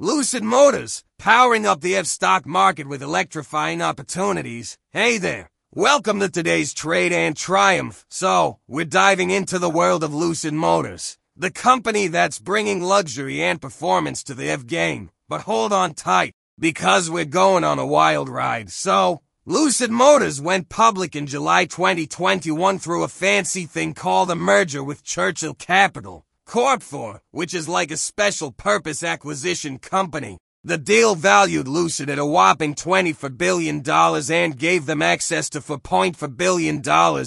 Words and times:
Lucid 0.00 0.44
Motors, 0.44 1.02
powering 1.18 1.66
up 1.66 1.80
the 1.80 1.96
EV 1.96 2.06
stock 2.06 2.46
market 2.46 2.86
with 2.86 3.02
electrifying 3.02 3.82
opportunities. 3.82 4.78
Hey 4.92 5.18
there. 5.18 5.50
Welcome 5.74 6.20
to 6.20 6.28
today's 6.28 6.72
Trade 6.72 7.12
and 7.12 7.36
Triumph. 7.36 8.06
So, 8.08 8.60
we're 8.68 8.84
diving 8.84 9.30
into 9.30 9.58
the 9.58 9.68
world 9.68 10.04
of 10.04 10.14
Lucid 10.14 10.54
Motors, 10.54 11.18
the 11.34 11.50
company 11.50 12.06
that's 12.06 12.38
bringing 12.38 12.80
luxury 12.80 13.42
and 13.42 13.60
performance 13.60 14.22
to 14.22 14.34
the 14.34 14.48
EV 14.48 14.68
game. 14.68 15.10
But 15.28 15.40
hold 15.40 15.72
on 15.72 15.94
tight, 15.94 16.32
because 16.60 17.10
we're 17.10 17.24
going 17.24 17.64
on 17.64 17.80
a 17.80 17.86
wild 17.86 18.28
ride. 18.28 18.70
So, 18.70 19.22
Lucid 19.46 19.90
Motors 19.90 20.40
went 20.40 20.68
public 20.68 21.16
in 21.16 21.26
July 21.26 21.64
2021 21.64 22.78
through 22.78 23.02
a 23.02 23.08
fancy 23.08 23.64
thing 23.66 23.94
called 23.94 24.30
a 24.30 24.36
merger 24.36 24.84
with 24.84 25.02
Churchill 25.02 25.54
Capital. 25.54 26.24
Corp 26.48 26.80
IV, 26.80 27.20
which 27.30 27.52
is 27.52 27.68
like 27.68 27.90
a 27.90 27.96
special 27.98 28.50
purpose 28.50 29.02
acquisition 29.02 29.78
company. 29.78 30.38
The 30.64 30.78
deal 30.78 31.14
valued 31.14 31.68
Lucid 31.68 32.08
at 32.08 32.18
a 32.18 32.24
whopping 32.24 32.74
$24 32.74 33.36
billion 33.36 33.82
and 33.86 34.58
gave 34.58 34.86
them 34.86 35.02
access 35.02 35.50
to 35.50 35.60
$4.4 35.60 36.36
billion 36.38 36.82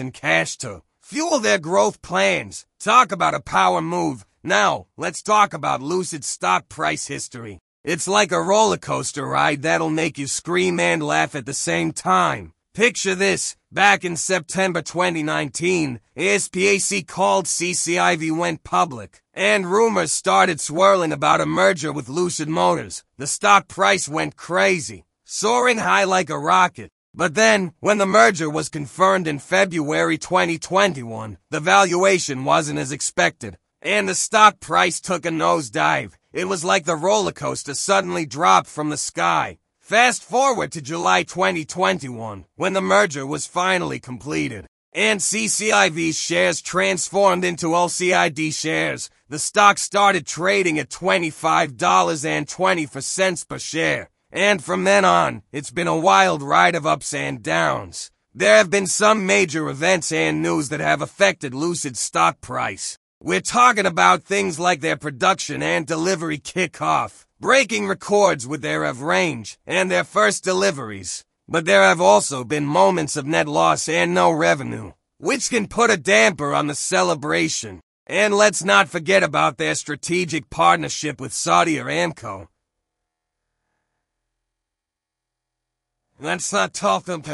in 0.00 0.10
cash 0.10 0.56
to 0.58 0.82
fuel 1.00 1.38
their 1.38 1.60
growth 1.60 2.02
plans. 2.02 2.66
Talk 2.80 3.12
about 3.12 3.34
a 3.34 3.40
power 3.40 3.80
move. 3.80 4.26
Now, 4.42 4.88
let's 4.96 5.22
talk 5.22 5.54
about 5.54 5.80
Lucid's 5.80 6.26
stock 6.26 6.68
price 6.68 7.06
history. 7.06 7.60
It's 7.84 8.08
like 8.08 8.32
a 8.32 8.42
roller 8.42 8.78
coaster 8.78 9.26
ride 9.26 9.62
that'll 9.62 9.90
make 9.90 10.18
you 10.18 10.26
scream 10.26 10.80
and 10.80 11.00
laugh 11.00 11.36
at 11.36 11.46
the 11.46 11.54
same 11.54 11.92
time. 11.92 12.53
Picture 12.74 13.14
this. 13.14 13.54
Back 13.70 14.04
in 14.04 14.16
September 14.16 14.82
2019, 14.82 16.00
a 16.16 16.34
SPAC 16.34 17.06
called 17.06 17.46
CCIV 17.46 18.36
went 18.36 18.64
public, 18.64 19.22
and 19.32 19.70
rumors 19.70 20.10
started 20.10 20.60
swirling 20.60 21.12
about 21.12 21.40
a 21.40 21.46
merger 21.46 21.92
with 21.92 22.08
Lucid 22.08 22.48
Motors. 22.48 23.04
The 23.16 23.28
stock 23.28 23.68
price 23.68 24.08
went 24.08 24.34
crazy, 24.34 25.04
soaring 25.22 25.78
high 25.78 26.02
like 26.02 26.30
a 26.30 26.38
rocket. 26.38 26.90
But 27.14 27.36
then, 27.36 27.74
when 27.78 27.98
the 27.98 28.06
merger 28.06 28.50
was 28.50 28.68
confirmed 28.68 29.28
in 29.28 29.38
February 29.38 30.18
2021, 30.18 31.38
the 31.50 31.60
valuation 31.60 32.44
wasn't 32.44 32.80
as 32.80 32.90
expected, 32.90 33.56
and 33.82 34.08
the 34.08 34.16
stock 34.16 34.58
price 34.58 35.00
took 35.00 35.24
a 35.24 35.28
nosedive. 35.28 36.14
It 36.32 36.46
was 36.46 36.64
like 36.64 36.86
the 36.86 36.96
roller 36.96 37.30
coaster 37.30 37.74
suddenly 37.74 38.26
dropped 38.26 38.66
from 38.66 38.90
the 38.90 38.96
sky. 38.96 39.58
Fast 39.84 40.24
forward 40.24 40.72
to 40.72 40.80
July 40.80 41.22
2021, 41.24 42.46
when 42.56 42.72
the 42.72 42.80
merger 42.80 43.26
was 43.26 43.44
finally 43.44 44.00
completed, 44.00 44.66
and 44.94 45.20
CCIV's 45.20 46.18
shares 46.18 46.62
transformed 46.62 47.44
into 47.44 47.66
LCID 47.66 48.54
shares. 48.54 49.10
The 49.28 49.38
stock 49.38 49.76
started 49.76 50.26
trading 50.26 50.78
at 50.78 50.88
$25.24 50.88 53.46
per 53.46 53.58
share, 53.58 54.08
and 54.32 54.64
from 54.64 54.84
then 54.84 55.04
on, 55.04 55.42
it's 55.52 55.70
been 55.70 55.86
a 55.86 55.94
wild 55.94 56.42
ride 56.42 56.74
of 56.74 56.86
ups 56.86 57.12
and 57.12 57.42
downs. 57.42 58.10
There 58.32 58.56
have 58.56 58.70
been 58.70 58.86
some 58.86 59.26
major 59.26 59.68
events 59.68 60.10
and 60.12 60.40
news 60.40 60.70
that 60.70 60.80
have 60.80 61.02
affected 61.02 61.52
Lucid's 61.52 62.00
stock 62.00 62.40
price. 62.40 62.96
We're 63.20 63.42
talking 63.42 63.84
about 63.84 64.22
things 64.22 64.58
like 64.58 64.80
their 64.80 64.96
production 64.96 65.62
and 65.62 65.86
delivery 65.86 66.38
kickoff 66.38 67.26
breaking 67.44 67.86
records 67.86 68.46
with 68.46 68.62
their 68.62 68.86
EV 68.86 69.02
range 69.02 69.58
and 69.66 69.90
their 69.90 70.02
first 70.02 70.42
deliveries. 70.42 71.26
But 71.46 71.66
there 71.66 71.82
have 71.82 72.00
also 72.00 72.42
been 72.42 72.64
moments 72.64 73.16
of 73.18 73.26
net 73.26 73.46
loss 73.46 73.86
and 73.86 74.14
no 74.14 74.32
revenue, 74.32 74.92
which 75.18 75.50
can 75.50 75.68
put 75.68 75.90
a 75.90 75.98
damper 75.98 76.54
on 76.54 76.68
the 76.68 76.74
celebration. 76.74 77.82
And 78.06 78.32
let's 78.32 78.64
not 78.64 78.88
forget 78.88 79.22
about 79.22 79.58
their 79.58 79.74
strategic 79.74 80.48
partnership 80.48 81.20
with 81.20 81.34
Saudi 81.34 81.76
Aramco. 81.76 82.46
Let's 86.18 86.50
not 86.50 86.72
talk 86.72 87.08
about 87.08 87.24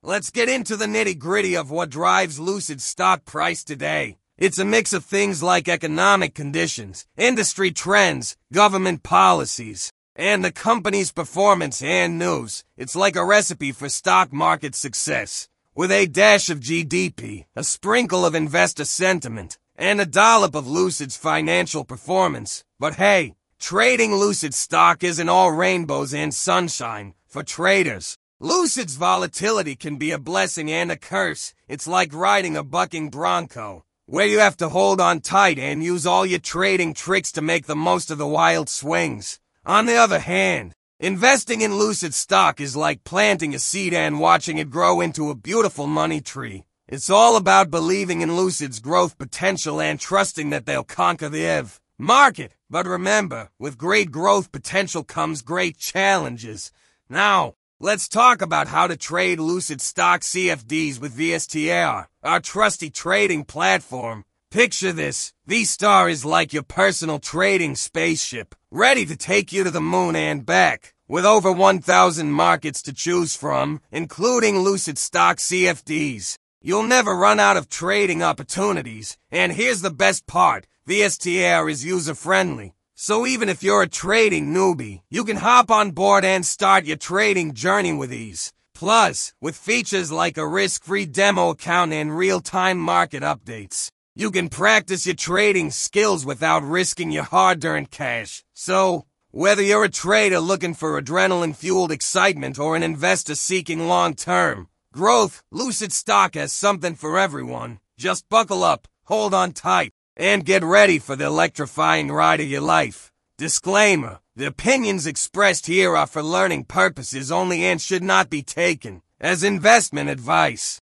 Let's 0.00 0.30
get 0.30 0.48
into 0.48 0.76
the 0.76 0.86
nitty 0.86 1.18
gritty 1.18 1.56
of 1.56 1.72
what 1.72 1.90
drives 1.90 2.38
Lucid's 2.38 2.84
stock 2.84 3.24
price 3.24 3.64
today. 3.64 4.17
It's 4.38 4.60
a 4.60 4.64
mix 4.64 4.92
of 4.92 5.04
things 5.04 5.42
like 5.42 5.66
economic 5.66 6.32
conditions, 6.32 7.06
industry 7.16 7.72
trends, 7.72 8.36
government 8.52 9.02
policies, 9.02 9.92
and 10.14 10.44
the 10.44 10.52
company's 10.52 11.10
performance 11.10 11.82
and 11.82 12.20
news. 12.20 12.62
It's 12.76 12.94
like 12.94 13.16
a 13.16 13.24
recipe 13.24 13.72
for 13.72 13.88
stock 13.88 14.32
market 14.32 14.76
success, 14.76 15.48
with 15.74 15.90
a 15.90 16.06
dash 16.06 16.50
of 16.50 16.60
GDP, 16.60 17.46
a 17.56 17.64
sprinkle 17.64 18.24
of 18.24 18.36
investor 18.36 18.84
sentiment, 18.84 19.58
and 19.74 20.00
a 20.00 20.06
dollop 20.06 20.54
of 20.54 20.68
Lucid's 20.68 21.16
financial 21.16 21.82
performance. 21.82 22.62
But 22.78 22.94
hey, 22.94 23.34
trading 23.58 24.14
Lucid 24.14 24.54
stock 24.54 25.02
isn't 25.02 25.28
all 25.28 25.50
rainbows 25.50 26.14
and 26.14 26.32
sunshine 26.32 27.14
for 27.26 27.42
traders. 27.42 28.16
Lucid's 28.38 28.94
volatility 28.94 29.74
can 29.74 29.96
be 29.96 30.12
a 30.12 30.18
blessing 30.18 30.70
and 30.70 30.92
a 30.92 30.96
curse. 30.96 31.54
It's 31.66 31.88
like 31.88 32.14
riding 32.14 32.56
a 32.56 32.62
bucking 32.62 33.10
bronco 33.10 33.84
where 34.08 34.26
you 34.26 34.38
have 34.38 34.56
to 34.56 34.70
hold 34.70 35.02
on 35.02 35.20
tight 35.20 35.58
and 35.58 35.84
use 35.84 36.06
all 36.06 36.24
your 36.24 36.38
trading 36.38 36.94
tricks 36.94 37.30
to 37.30 37.42
make 37.42 37.66
the 37.66 37.76
most 37.76 38.10
of 38.10 38.16
the 38.16 38.26
wild 38.26 38.66
swings. 38.66 39.38
On 39.66 39.84
the 39.84 39.96
other 39.96 40.18
hand, 40.18 40.72
investing 40.98 41.60
in 41.60 41.76
Lucid 41.76 42.14
stock 42.14 42.58
is 42.58 42.74
like 42.74 43.04
planting 43.04 43.54
a 43.54 43.58
seed 43.58 43.92
and 43.92 44.18
watching 44.18 44.56
it 44.56 44.70
grow 44.70 45.02
into 45.02 45.28
a 45.28 45.34
beautiful 45.34 45.86
money 45.86 46.22
tree. 46.22 46.64
It's 46.88 47.10
all 47.10 47.36
about 47.36 47.70
believing 47.70 48.22
in 48.22 48.34
Lucid's 48.34 48.80
growth 48.80 49.18
potential 49.18 49.78
and 49.78 50.00
trusting 50.00 50.48
that 50.48 50.64
they'll 50.64 50.84
conquer 50.84 51.28
the 51.28 51.44
EV 51.44 51.78
market. 51.98 52.52
But 52.70 52.86
remember, 52.86 53.50
with 53.58 53.76
great 53.76 54.10
growth 54.10 54.50
potential 54.50 55.04
comes 55.04 55.42
great 55.42 55.76
challenges. 55.76 56.72
Now, 57.10 57.56
Let's 57.80 58.08
talk 58.08 58.42
about 58.42 58.66
how 58.66 58.88
to 58.88 58.96
trade 58.96 59.38
Lucid 59.38 59.80
stock 59.80 60.22
CFDs 60.22 61.00
with 61.00 61.16
VSTAR, 61.16 62.06
our 62.24 62.40
trusty 62.40 62.90
trading 62.90 63.44
platform. 63.44 64.24
Picture 64.50 64.92
this. 64.92 65.32
VSTAR 65.48 66.10
is 66.10 66.24
like 66.24 66.52
your 66.52 66.64
personal 66.64 67.20
trading 67.20 67.76
spaceship, 67.76 68.56
ready 68.72 69.06
to 69.06 69.16
take 69.16 69.52
you 69.52 69.62
to 69.62 69.70
the 69.70 69.80
moon 69.80 70.16
and 70.16 70.44
back. 70.44 70.94
With 71.06 71.24
over 71.24 71.52
1,000 71.52 72.32
markets 72.32 72.82
to 72.82 72.92
choose 72.92 73.36
from, 73.36 73.80
including 73.92 74.58
Lucid 74.58 74.98
stock 74.98 75.36
CFDs, 75.36 76.36
you'll 76.60 76.82
never 76.82 77.14
run 77.14 77.38
out 77.38 77.56
of 77.56 77.68
trading 77.68 78.24
opportunities. 78.24 79.16
And 79.30 79.52
here's 79.52 79.82
the 79.82 79.90
best 79.90 80.26
part. 80.26 80.66
VSTAR 80.88 81.70
is 81.70 81.84
user-friendly. 81.84 82.74
So 83.00 83.28
even 83.28 83.48
if 83.48 83.62
you're 83.62 83.82
a 83.82 83.88
trading 83.88 84.52
newbie, 84.52 85.02
you 85.08 85.22
can 85.22 85.36
hop 85.36 85.70
on 85.70 85.92
board 85.92 86.24
and 86.24 86.44
start 86.44 86.84
your 86.84 86.96
trading 86.96 87.54
journey 87.54 87.92
with 87.92 88.12
ease. 88.12 88.52
Plus, 88.74 89.32
with 89.40 89.56
features 89.56 90.10
like 90.10 90.36
a 90.36 90.44
risk-free 90.44 91.06
demo 91.06 91.50
account 91.50 91.92
and 91.92 92.18
real-time 92.18 92.76
market 92.76 93.22
updates, 93.22 93.92
you 94.16 94.32
can 94.32 94.48
practice 94.48 95.06
your 95.06 95.14
trading 95.14 95.70
skills 95.70 96.26
without 96.26 96.64
risking 96.64 97.12
your 97.12 97.22
hard-earned 97.22 97.92
cash. 97.92 98.42
So, 98.52 99.04
whether 99.30 99.62
you're 99.62 99.84
a 99.84 99.88
trader 99.88 100.40
looking 100.40 100.74
for 100.74 101.00
adrenaline-fueled 101.00 101.92
excitement 101.92 102.58
or 102.58 102.74
an 102.74 102.82
investor 102.82 103.36
seeking 103.36 103.86
long-term 103.86 104.66
growth, 104.92 105.44
Lucid 105.52 105.92
Stock 105.92 106.34
has 106.34 106.52
something 106.52 106.96
for 106.96 107.16
everyone. 107.16 107.78
Just 107.96 108.28
buckle 108.28 108.64
up, 108.64 108.88
hold 109.04 109.34
on 109.34 109.52
tight, 109.52 109.92
and 110.18 110.44
get 110.44 110.64
ready 110.64 110.98
for 110.98 111.14
the 111.14 111.26
electrifying 111.26 112.10
ride 112.10 112.40
of 112.40 112.48
your 112.48 112.60
life. 112.60 113.12
Disclaimer. 113.38 114.18
The 114.34 114.46
opinions 114.46 115.06
expressed 115.06 115.66
here 115.66 115.96
are 115.96 116.06
for 116.06 116.22
learning 116.22 116.64
purposes 116.64 117.30
only 117.30 117.64
and 117.64 117.80
should 117.80 118.02
not 118.02 118.28
be 118.28 118.42
taken 118.42 119.02
as 119.20 119.44
investment 119.44 120.10
advice. 120.10 120.80